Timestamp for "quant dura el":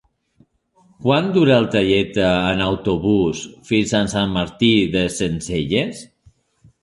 1.07-1.67